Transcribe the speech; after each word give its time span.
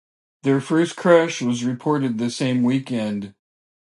Their 0.41 0.59
first 0.61 0.95
crash 0.95 1.43
was 1.43 1.63
reported 1.63 2.17
the 2.17 2.31
same 2.31 2.63
weekend. 2.63 3.35